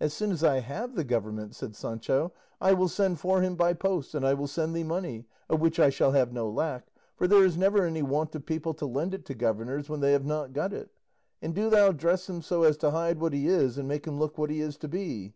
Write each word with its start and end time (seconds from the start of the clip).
"As 0.00 0.14
soon 0.14 0.30
as 0.32 0.42
I 0.42 0.60
have 0.60 0.94
the 0.94 1.04
government," 1.04 1.54
said 1.54 1.76
Sancho, 1.76 2.32
"I 2.62 2.72
will 2.72 2.88
send 2.88 3.20
for 3.20 3.42
him 3.42 3.56
by 3.56 3.74
post, 3.74 4.14
and 4.14 4.26
I 4.26 4.32
will 4.32 4.46
send 4.46 4.74
thee 4.74 4.84
money, 4.84 5.26
of 5.50 5.60
which 5.60 5.78
I 5.78 5.90
shall 5.90 6.12
have 6.12 6.32
no 6.32 6.48
lack, 6.48 6.86
for 7.18 7.28
there 7.28 7.44
is 7.44 7.58
never 7.58 7.84
any 7.84 8.00
want 8.00 8.34
of 8.34 8.46
people 8.46 8.72
to 8.72 8.86
lend 8.86 9.12
it 9.12 9.26
to 9.26 9.34
governors 9.34 9.90
when 9.90 10.00
they 10.00 10.12
have 10.12 10.24
not 10.24 10.54
got 10.54 10.72
it; 10.72 10.88
and 11.42 11.54
do 11.54 11.68
thou 11.68 11.92
dress 11.92 12.26
him 12.26 12.40
so 12.40 12.62
as 12.62 12.78
to 12.78 12.92
hide 12.92 13.20
what 13.20 13.34
he 13.34 13.48
is 13.48 13.76
and 13.76 13.86
make 13.86 14.06
him 14.06 14.18
look 14.18 14.38
what 14.38 14.48
he 14.48 14.62
is 14.62 14.78
to 14.78 14.88
be." 14.88 15.34